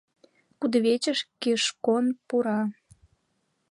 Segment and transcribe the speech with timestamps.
[0.59, 2.61] Кудывечыш Кишкон пура.